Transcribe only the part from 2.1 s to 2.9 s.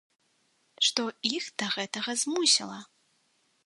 змусіла?